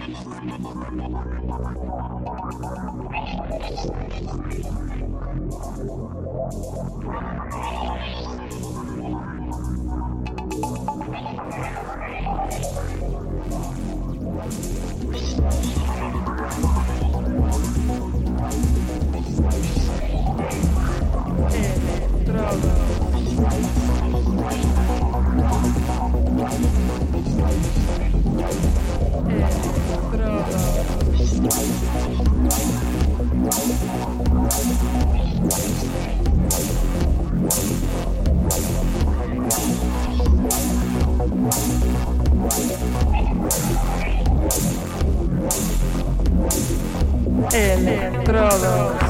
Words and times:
Bene, 0.00 0.16
trova. 22.24 22.80
É, 47.52 47.76
né? 47.76 48.06
Electrodos. 48.06 49.09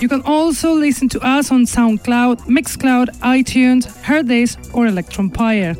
You 0.00 0.08
can 0.08 0.22
also 0.22 0.72
listen 0.72 1.08
to 1.08 1.20
us 1.26 1.50
on 1.50 1.64
SoundCloud, 1.64 2.46
Mixcloud, 2.46 3.08
iTunes, 3.18 3.86
Hearthis, 4.04 4.56
or 4.72 4.86
Electronpire. 4.86 5.74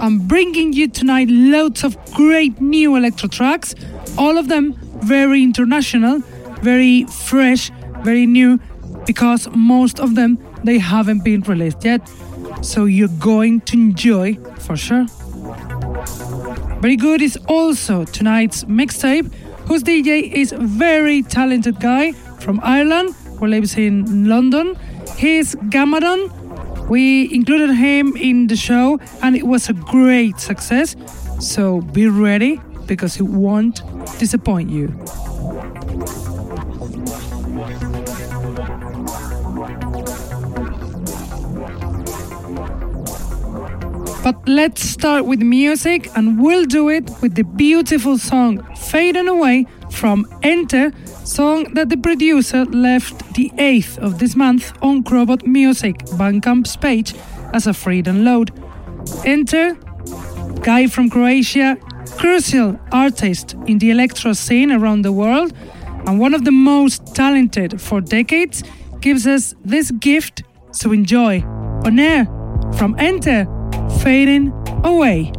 I'm 0.00 0.20
bringing 0.26 0.72
you 0.72 0.88
tonight 0.88 1.28
loads 1.28 1.84
of 1.84 1.96
great 2.12 2.60
new 2.62 2.96
electro 2.96 3.28
tracks, 3.28 3.74
all 4.16 4.38
of 4.38 4.48
them 4.48 4.72
very 5.02 5.42
international, 5.42 6.20
very 6.62 7.04
fresh, 7.04 7.70
very 8.06 8.26
new 8.26 8.58
because 9.04 9.48
most 9.54 10.00
of 10.00 10.14
them 10.14 10.38
they 10.64 10.78
haven't 10.78 11.22
been 11.24 11.42
released 11.42 11.84
yet. 11.84 12.00
So 12.62 12.86
you're 12.86 13.18
going 13.18 13.60
to 13.68 13.74
enjoy 13.76 14.34
for 14.66 14.76
sure. 14.76 15.06
Very 16.80 16.96
good 16.96 17.20
is 17.20 17.36
also 17.48 18.04
tonight's 18.04 18.64
mixtape, 18.64 19.32
whose 19.66 19.82
DJ 19.82 20.32
is 20.32 20.52
a 20.52 20.58
very 20.58 21.22
talented 21.22 21.80
guy 21.80 22.12
from 22.44 22.60
Ireland 22.62 23.14
who 23.38 23.46
lives 23.46 23.76
in 23.76 24.28
London. 24.28 24.76
He's 25.16 25.54
Gamadon. 25.74 26.20
We 26.88 27.34
included 27.34 27.74
him 27.74 28.16
in 28.16 28.46
the 28.46 28.56
show 28.56 29.00
and 29.22 29.36
it 29.36 29.46
was 29.46 29.68
a 29.68 29.72
great 29.72 30.38
success. 30.38 30.96
So 31.40 31.80
be 31.80 32.06
ready 32.06 32.60
because 32.86 33.14
he 33.14 33.22
won't 33.22 33.82
disappoint 34.18 34.70
you. 34.70 34.88
But 44.26 44.48
let's 44.48 44.82
start 44.82 45.24
with 45.24 45.40
music, 45.40 46.10
and 46.16 46.42
we'll 46.42 46.64
do 46.64 46.88
it 46.88 47.08
with 47.22 47.36
the 47.36 47.44
beautiful 47.44 48.18
song 48.18 48.60
Fading 48.74 49.28
Away 49.28 49.66
from 49.92 50.26
N-Ter, 50.42 50.90
song 51.24 51.72
that 51.74 51.90
the 51.90 51.96
producer 51.96 52.64
left 52.64 53.34
the 53.34 53.52
8th 53.56 53.98
of 53.98 54.18
this 54.18 54.34
month 54.34 54.72
on 54.82 55.04
Crobot 55.04 55.46
Music 55.46 55.98
Bandcamp's 56.18 56.76
page 56.76 57.14
as 57.54 57.68
a 57.68 57.72
free 57.72 58.02
download. 58.02 58.50
N-Ter, 59.24 59.74
guy 60.60 60.88
from 60.88 61.08
Croatia, 61.08 61.76
crucial 62.16 62.80
artist 62.90 63.54
in 63.68 63.78
the 63.78 63.92
electro 63.92 64.32
scene 64.32 64.72
around 64.72 65.02
the 65.02 65.12
world, 65.12 65.52
and 66.04 66.18
one 66.18 66.34
of 66.34 66.44
the 66.44 66.50
most 66.50 67.14
talented 67.14 67.80
for 67.80 68.00
decades, 68.00 68.64
gives 68.98 69.24
us 69.24 69.54
this 69.64 69.92
gift, 69.92 70.42
to 70.80 70.92
enjoy. 70.92 71.42
On 71.84 72.00
air, 72.00 72.24
from 72.76 72.96
N-Ter 72.98 73.46
fading 74.02 74.52
away. 74.84 75.32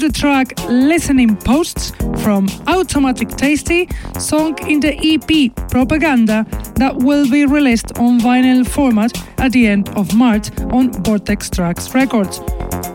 The 0.00 0.08
track 0.08 0.58
Listening 0.66 1.36
Posts 1.36 1.90
from 2.22 2.48
Automatic 2.66 3.28
Tasty, 3.28 3.86
song 4.18 4.56
in 4.66 4.80
the 4.80 4.94
EP 4.96 5.54
Propaganda 5.68 6.46
that 6.76 6.96
will 6.96 7.28
be 7.30 7.44
released 7.44 7.98
on 7.98 8.18
vinyl 8.18 8.66
format 8.66 9.12
at 9.38 9.52
the 9.52 9.66
end 9.66 9.90
of 9.90 10.14
March 10.14 10.50
on 10.72 10.90
Vortex 11.04 11.50
Tracks 11.50 11.94
Records. 11.94 12.40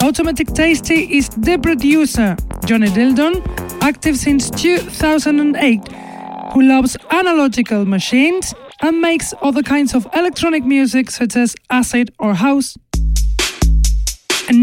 Automatic 0.02 0.48
Tasty 0.48 1.18
is 1.18 1.30
the 1.30 1.60
producer, 1.60 2.36
Johnny 2.66 2.88
Dildon, 2.88 3.36
active 3.84 4.18
since 4.18 4.50
2008, 4.50 5.88
who 6.54 6.64
loves 6.64 6.98
analogical 7.12 7.86
machines 7.86 8.56
and 8.82 9.00
makes 9.00 9.32
other 9.44 9.62
kinds 9.62 9.94
of 9.94 10.08
electronic 10.16 10.66
music 10.66 11.12
such 11.12 11.36
as 11.36 11.56
acid 11.70 12.12
or 12.18 12.34
house. 12.34 12.76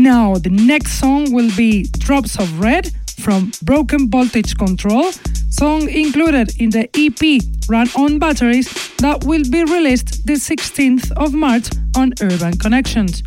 Now 0.02 0.34
the 0.34 0.50
next 0.50 0.98
song 0.98 1.30
will 1.30 1.50
be 1.56 1.84
Drops 1.84 2.36
of 2.36 2.58
Red 2.58 2.90
from 3.20 3.52
Broken 3.62 4.10
Voltage 4.10 4.58
Control, 4.58 5.12
song 5.48 5.88
included 5.88 6.60
in 6.60 6.70
the 6.70 6.90
EP 6.98 7.40
Run 7.68 7.86
on 7.96 8.18
Batteries 8.18 8.66
that 8.96 9.22
will 9.22 9.44
be 9.48 9.62
released 9.62 10.26
the 10.26 10.32
16th 10.32 11.12
of 11.12 11.34
March 11.34 11.68
on 11.96 12.14
Urban 12.20 12.58
Connections. 12.58 13.22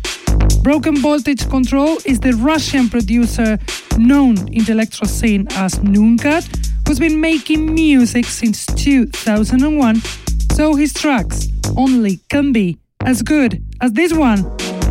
Broken 0.60 0.98
Voltage 0.98 1.48
Control 1.48 1.96
is 2.04 2.20
the 2.20 2.34
Russian 2.34 2.90
producer 2.90 3.58
known 3.96 4.36
in 4.52 4.62
the 4.64 4.72
electro 4.72 5.06
scene 5.06 5.46
as 5.52 5.76
Noonkat, 5.76 6.44
who's 6.86 6.98
been 6.98 7.18
making 7.18 7.74
music 7.74 8.26
since 8.26 8.66
2001, 8.66 10.02
so 10.52 10.74
his 10.74 10.92
tracks 10.92 11.48
only 11.74 12.20
can 12.28 12.52
be 12.52 12.76
as 13.00 13.22
good 13.22 13.62
as 13.80 13.92
this 13.92 14.12
one, 14.12 14.42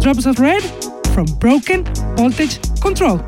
Drops 0.01 0.25
of 0.25 0.39
Red 0.39 0.63
from 1.15 1.25
Broken 1.39 1.85
Voltage 2.17 2.59
Control. 2.81 3.19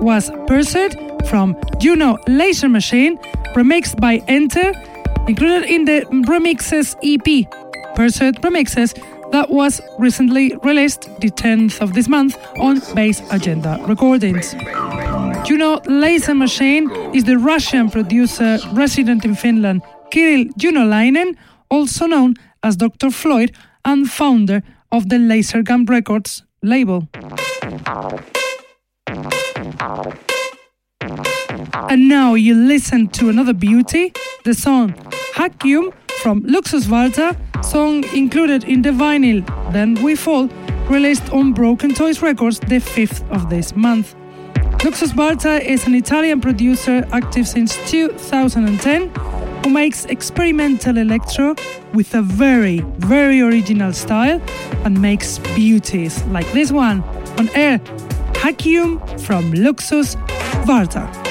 Was 0.00 0.30
Pursuit 0.46 0.96
from 1.26 1.56
Juno 1.78 2.16
Lazermachine, 2.26 3.18
remixed 3.54 4.00
by 4.00 4.22
N-Ter, 4.28 4.72
included 5.28 5.68
in 5.68 5.84
the 5.84 6.06
Remixes 6.26 6.96
EP, 7.02 7.46
Pursuit 7.94 8.40
Remixes, 8.40 8.94
that 9.30 9.50
was 9.50 9.80
recently 9.98 10.56
released 10.64 11.02
the 11.20 11.30
10th 11.30 11.80
of 11.80 11.92
this 11.92 12.08
month 12.08 12.36
on 12.58 12.80
Bass 12.94 13.22
Agenda 13.30 13.78
Recordings. 13.86 14.54
Juno 15.44 15.80
Lazermachine 15.80 17.14
is 17.14 17.24
the 17.24 17.36
Russian 17.36 17.90
producer 17.90 18.58
resident 18.72 19.24
in 19.24 19.34
Finland, 19.34 19.82
Kirill 20.10 20.46
Junolainen, 20.58 21.36
also 21.70 22.06
known 22.06 22.34
as 22.62 22.76
Dr. 22.76 23.10
Floyd, 23.10 23.52
and 23.84 24.10
founder 24.10 24.62
of 24.90 25.08
the 25.08 25.18
Laser 25.18 25.62
Gun 25.62 25.84
Records 25.84 26.42
label. 26.62 27.08
And 31.90 32.08
now 32.08 32.34
you 32.34 32.54
listen 32.54 33.08
to 33.08 33.28
another 33.28 33.52
beauty, 33.52 34.12
the 34.44 34.54
song 34.54 34.92
Haccium 35.34 35.92
from 36.22 36.42
Luxus 36.42 36.86
Varta, 36.86 37.36
song 37.64 38.04
included 38.14 38.64
in 38.64 38.82
the 38.82 38.90
vinyl 38.90 39.44
Then 39.72 39.94
We 40.02 40.14
Fall, 40.14 40.48
released 40.88 41.32
on 41.32 41.52
Broken 41.52 41.94
Toys 41.94 42.22
Records 42.22 42.60
the 42.60 42.78
5th 42.78 43.28
of 43.30 43.50
this 43.50 43.74
month. 43.74 44.14
Luxus 44.84 45.12
Varta 45.12 45.60
is 45.60 45.86
an 45.86 45.94
Italian 45.94 46.40
producer 46.40 47.06
active 47.12 47.48
since 47.48 47.76
2010 47.90 49.08
who 49.64 49.70
makes 49.70 50.04
experimental 50.06 50.96
electro 50.98 51.54
with 51.92 52.14
a 52.14 52.22
very, 52.22 52.80
very 52.98 53.40
original 53.40 53.92
style 53.92 54.40
and 54.84 55.00
makes 55.02 55.38
beauties 55.56 56.22
like 56.26 56.50
this 56.52 56.70
one 56.70 57.02
on 57.38 57.48
air 57.56 57.80
Haccium 58.34 58.98
from 59.20 59.52
Luxus 59.52 60.16
Varta. 60.64 61.29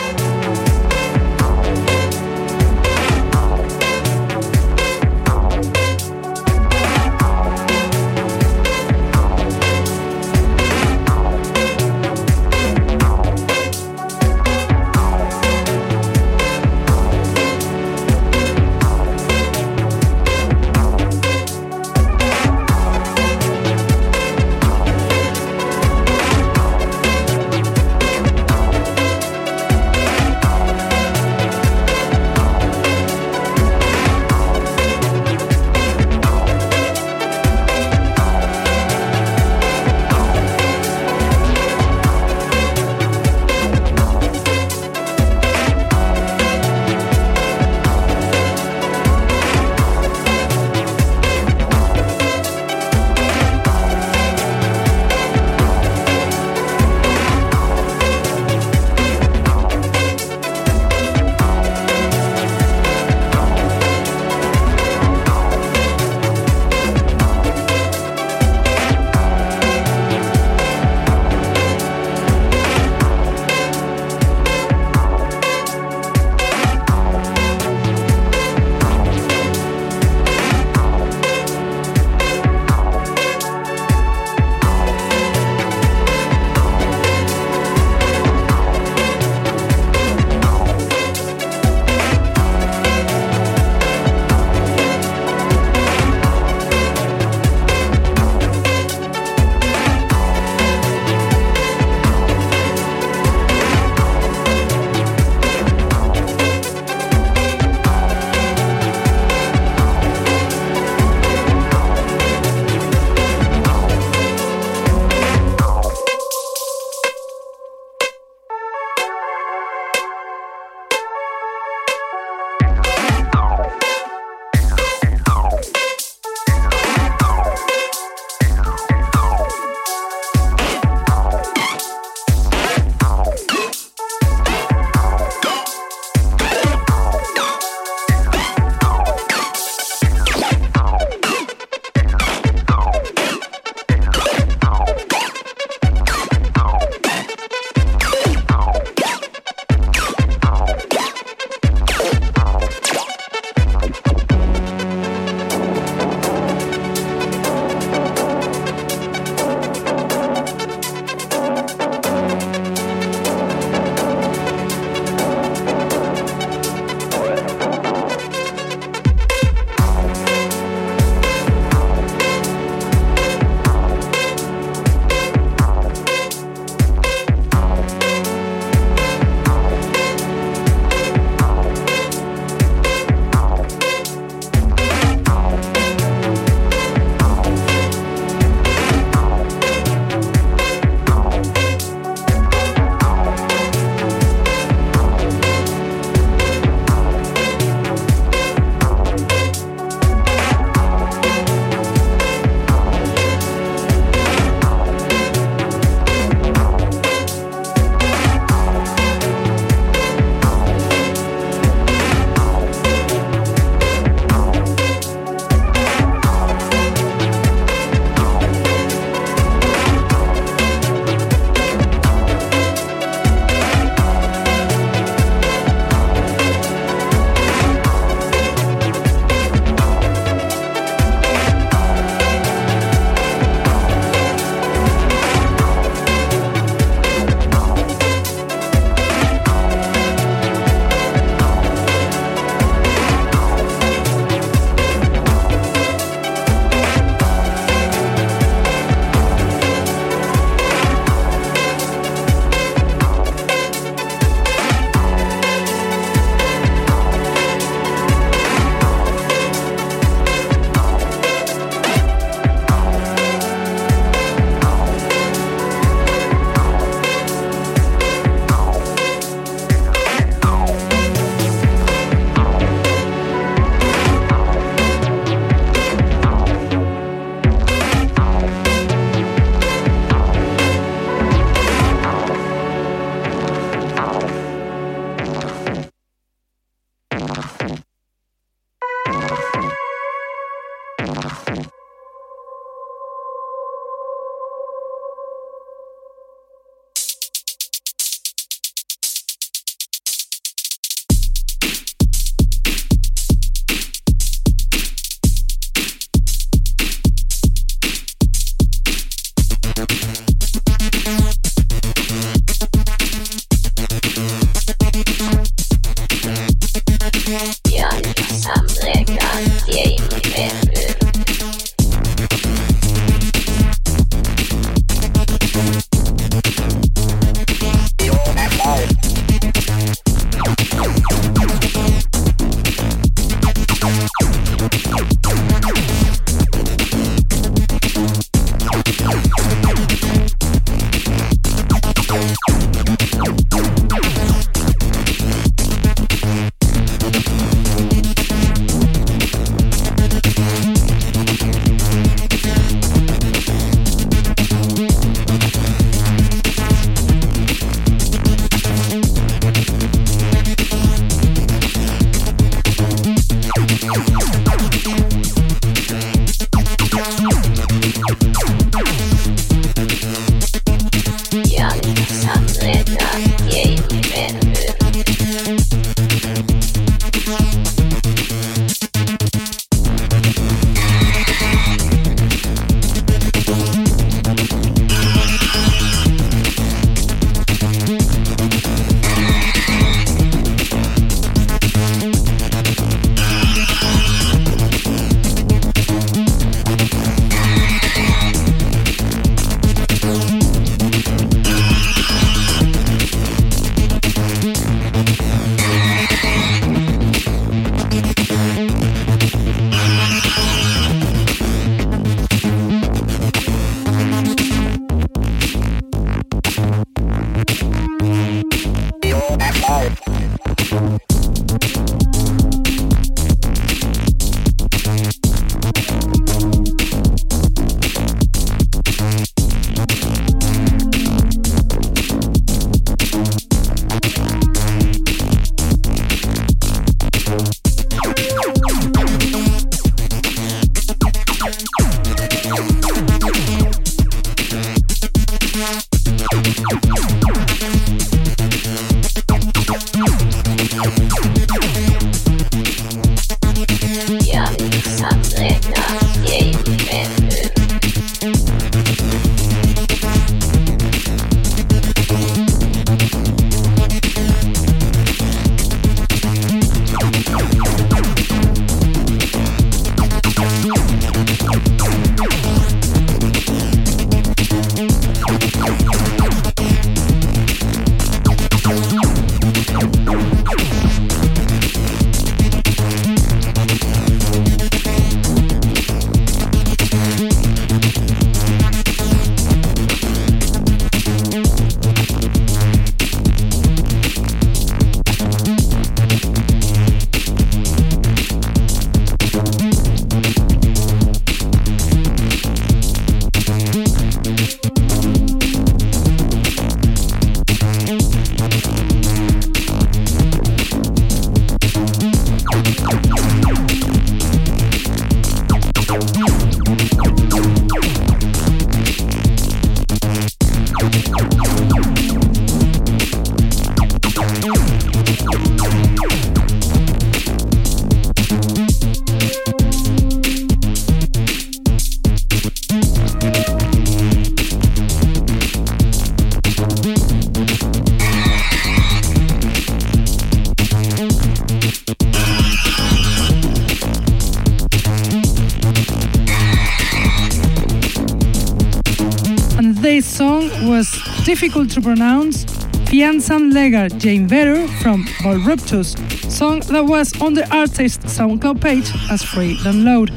Difficult 551.40 551.72
to 551.72 551.80
pronounce, 551.80 552.44
Fianzan 552.90 553.54
Legar 553.54 553.88
Jane 553.98 554.28
Vetter 554.28 554.68
from 554.82 555.06
Volruptus, 555.24 555.96
song 556.30 556.60
that 556.68 556.84
was 556.84 557.14
on 557.22 557.34
the 557.34 557.48
artist's 557.56 558.18
SoundCloud 558.18 558.60
page 558.60 558.92
as 559.10 559.24
free 559.24 559.56
download. 559.60 560.10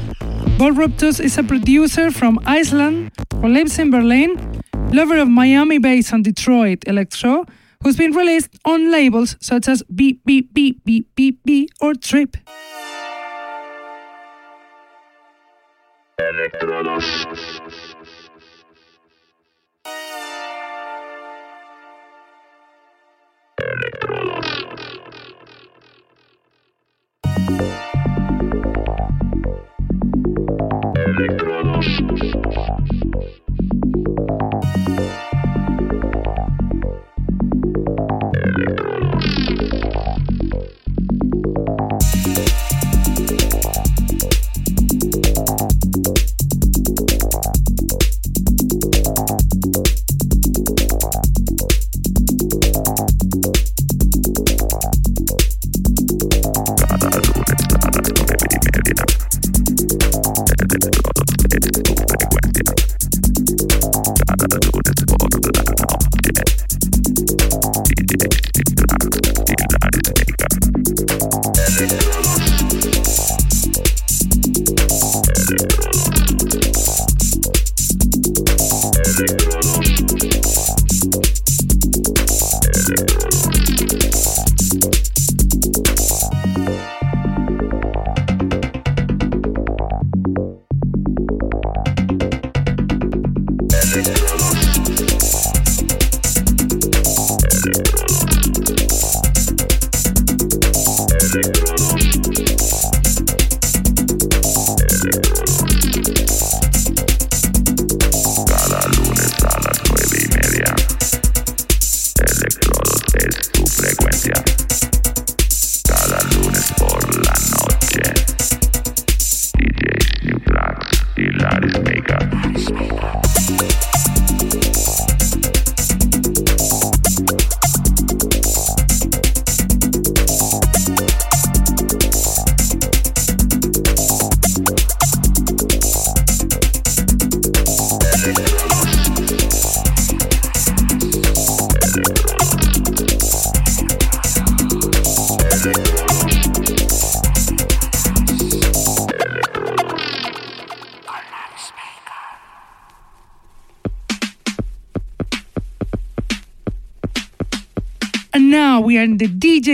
Volruptus 0.57 1.21
is 1.21 1.37
a 1.37 1.43
producer 1.43 2.11
from 2.11 2.39
Iceland 2.45 3.11
who 3.35 3.47
lives 3.47 3.79
in 3.79 3.89
Berlin, 3.89 4.61
lover 4.91 5.17
of 5.17 5.29
Miami 5.29 5.77
bass 5.77 6.11
and 6.11 6.25
Detroit 6.25 6.83
electro, 6.87 7.45
who's 7.81 7.95
been 7.95 8.11
released 8.11 8.49
on 8.65 8.91
labels 8.91 9.37
such 9.39 9.69
as 9.69 9.81
Beep 9.83 10.25
Beep 10.25 10.53
Beep 10.53 10.83
Beep 10.83 11.07
Beep 11.15 11.39
Beep 11.45 11.69
or 11.79 11.93
Trip. 11.93 12.35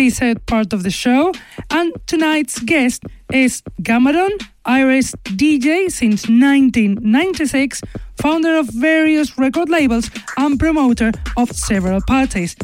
The 0.09 0.15
DJ 0.15 0.45
part 0.47 0.73
of 0.73 0.81
the 0.81 0.89
show, 0.89 1.31
and 1.69 1.93
tonight's 2.07 2.57
guest 2.57 3.03
is 3.31 3.61
Gamadon, 3.83 4.31
Irish 4.65 5.11
DJ 5.37 5.91
since 5.91 6.27
1996, 6.27 7.81
founder 8.19 8.57
of 8.57 8.67
various 8.69 9.37
record 9.37 9.69
labels 9.69 10.09
and 10.37 10.59
promoter 10.59 11.11
of 11.37 11.51
several 11.51 12.01
parties, 12.01 12.55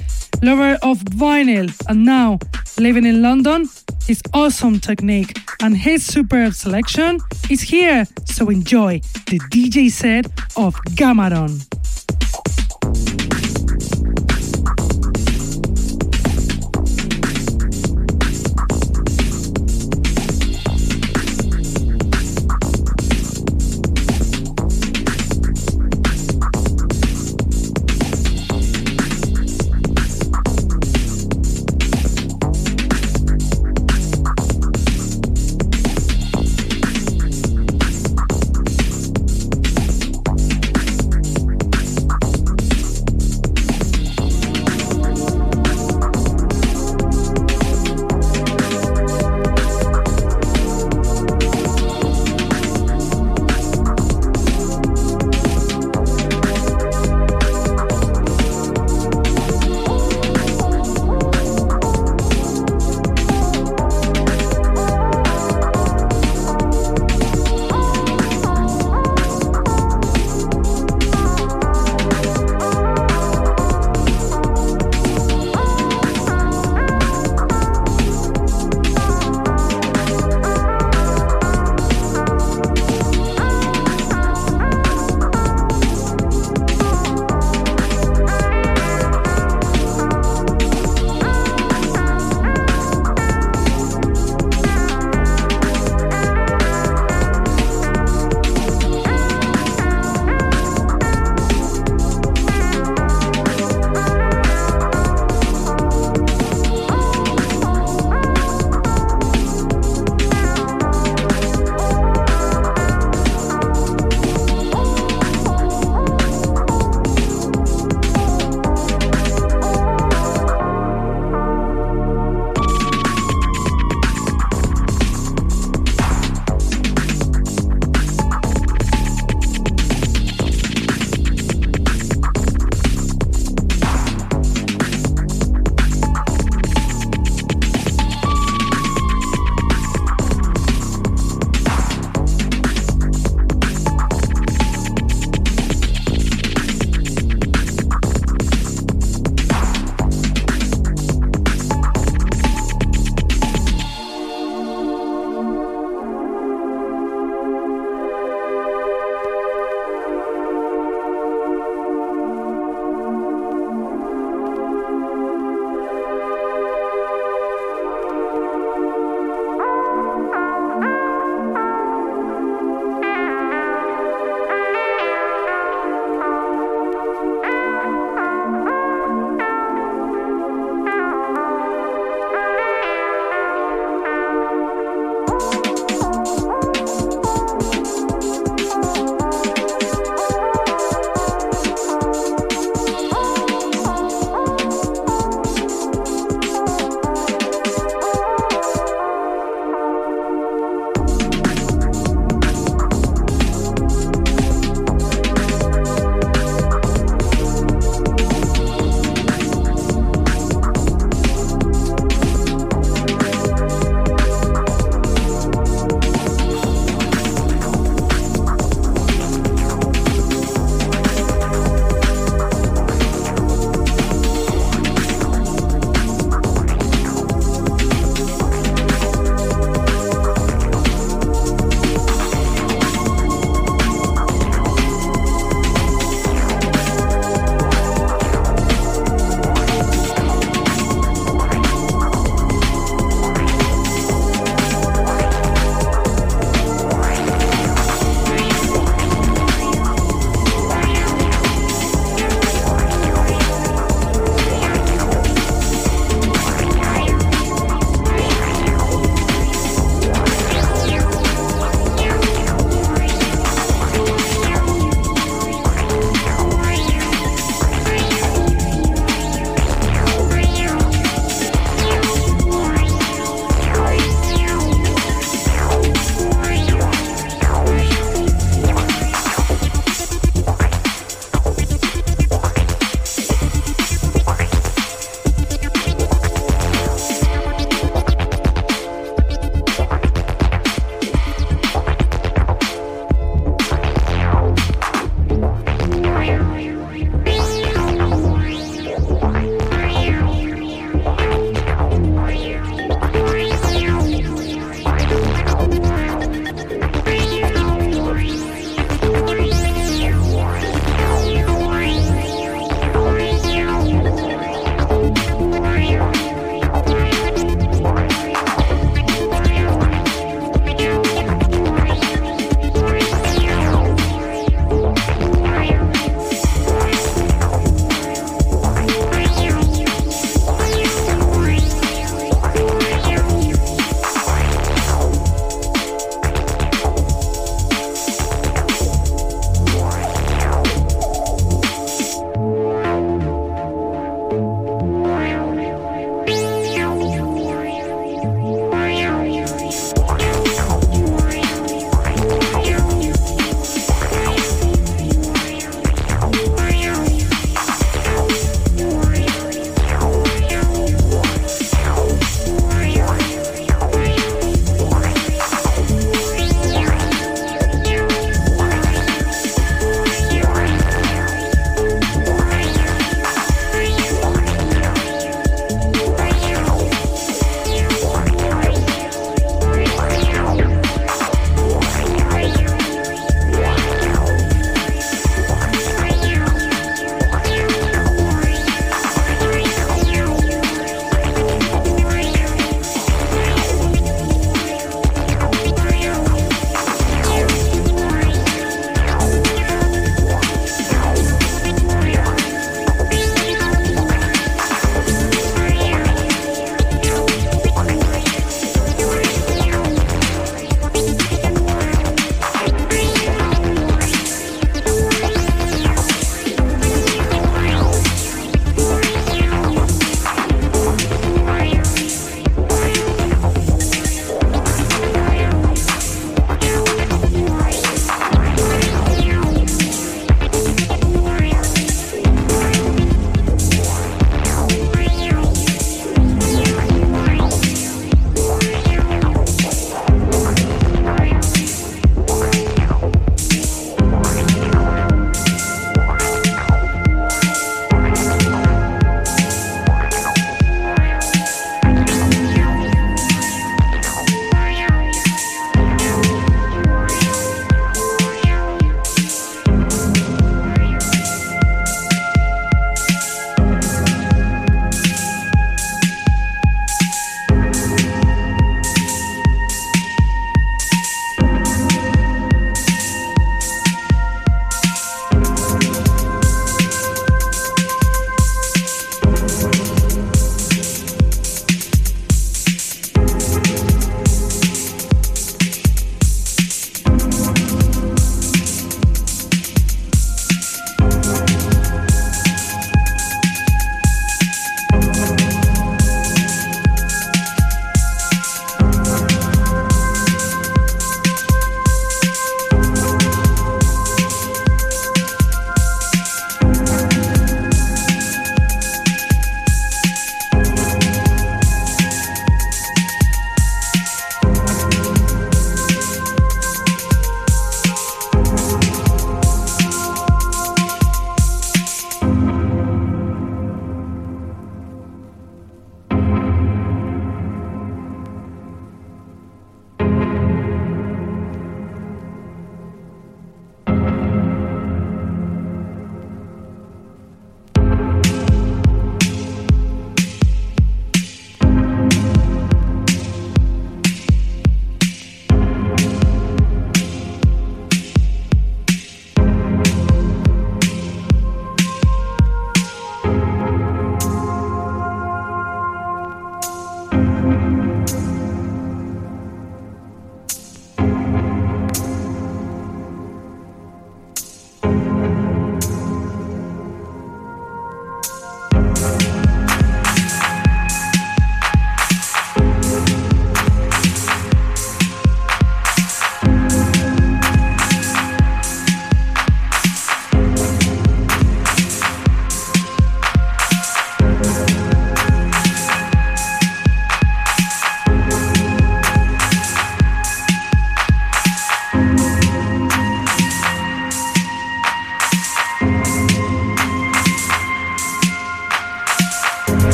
lover 0.41 0.79
of 0.81 0.97
vinyl, 1.03 1.71
and 1.87 2.03
now 2.03 2.39
living 2.79 3.05
in 3.05 3.21
London, 3.21 3.69
his 4.07 4.23
awesome 4.33 4.79
technique, 4.79 5.37
and 5.61 5.77
his 5.77 6.03
superb 6.03 6.55
selection 6.55 7.19
is 7.51 7.61
here. 7.61 8.07
So 8.25 8.49
enjoy 8.49 9.01
the 9.27 9.39
DJ 9.51 9.91
set 9.91 10.25
of 10.57 10.73
Gamadon. 10.95 11.74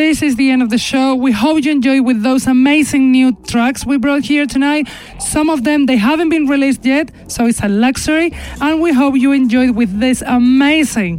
This 0.00 0.22
is 0.22 0.36
the 0.36 0.50
end 0.50 0.62
of 0.62 0.70
the 0.70 0.78
show. 0.78 1.14
We 1.14 1.30
hope 1.30 1.62
you 1.62 1.70
enjoy 1.70 2.00
with 2.00 2.22
those 2.22 2.46
amazing 2.46 3.12
new 3.12 3.36
tracks 3.46 3.84
we 3.84 3.98
brought 3.98 4.22
here 4.22 4.46
tonight. 4.46 4.88
Some 5.18 5.50
of 5.50 5.62
them 5.62 5.84
they 5.84 5.98
haven't 5.98 6.30
been 6.30 6.46
released 6.46 6.86
yet, 6.86 7.10
so 7.30 7.44
it's 7.44 7.62
a 7.62 7.68
luxury. 7.68 8.32
And 8.62 8.80
we 8.80 8.94
hope 8.94 9.14
you 9.16 9.32
enjoyed 9.32 9.72
with 9.72 10.00
this 10.00 10.22
amazing, 10.22 11.18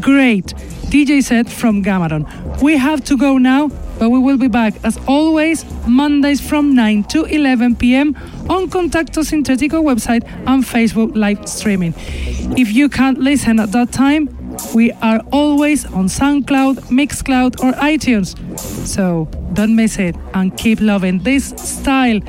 great 0.00 0.54
DJ 0.92 1.24
set 1.24 1.50
from 1.50 1.82
Gamadon. 1.82 2.22
We 2.62 2.76
have 2.76 3.02
to 3.06 3.16
go 3.16 3.36
now, 3.36 3.66
but 3.98 4.10
we 4.10 4.20
will 4.20 4.38
be 4.38 4.46
back 4.46 4.74
as 4.84 4.96
always 5.08 5.64
Mondays 5.88 6.40
from 6.40 6.72
9 6.72 7.02
to 7.14 7.24
11 7.24 7.74
p.m. 7.74 8.14
on 8.48 8.70
Contacto 8.70 9.24
Sintetico 9.24 9.82
website 9.82 10.22
and 10.46 10.62
Facebook 10.62 11.16
live 11.16 11.48
streaming. 11.48 11.94
If 12.56 12.70
you 12.72 12.88
can't 12.88 13.18
listen 13.18 13.58
at 13.58 13.72
that 13.72 13.90
time, 13.90 14.28
we 14.74 14.92
are 15.02 15.20
always 15.32 15.84
on 15.86 16.06
SoundCloud, 16.06 16.90
Mixcloud, 16.90 17.62
or 17.62 17.72
iTunes. 17.72 18.36
So 18.86 19.28
don't 19.52 19.74
miss 19.76 19.98
it 19.98 20.16
and 20.34 20.56
keep 20.56 20.80
loving 20.80 21.18
this 21.20 21.50
style, 21.56 22.20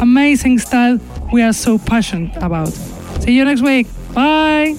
amazing 0.00 0.58
style 0.58 0.98
we 1.32 1.42
are 1.42 1.52
so 1.52 1.78
passionate 1.78 2.36
about. 2.36 2.68
See 3.20 3.32
you 3.32 3.44
next 3.44 3.62
week. 3.62 3.86
Bye. 4.14 4.76